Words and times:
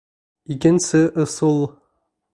Икенсе 0.55 1.03
ысул. 1.25 1.63